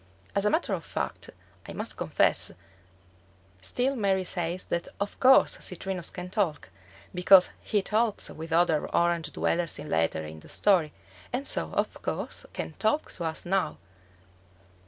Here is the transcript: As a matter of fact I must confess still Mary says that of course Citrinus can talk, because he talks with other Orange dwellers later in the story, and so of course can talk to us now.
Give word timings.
As 0.33 0.45
a 0.45 0.49
matter 0.49 0.73
of 0.73 0.83
fact 0.83 1.29
I 1.69 1.73
must 1.73 1.95
confess 1.95 2.51
still 3.61 3.95
Mary 3.95 4.23
says 4.23 4.63
that 4.65 4.87
of 4.99 5.19
course 5.19 5.59
Citrinus 5.63 6.09
can 6.09 6.31
talk, 6.31 6.69
because 7.13 7.51
he 7.61 7.83
talks 7.83 8.27
with 8.31 8.51
other 8.51 8.87
Orange 8.89 9.31
dwellers 9.31 9.77
later 9.77 10.25
in 10.25 10.39
the 10.39 10.49
story, 10.49 10.91
and 11.31 11.45
so 11.45 11.69
of 11.73 12.01
course 12.01 12.47
can 12.51 12.73
talk 12.79 13.11
to 13.11 13.25
us 13.25 13.45
now. 13.45 13.77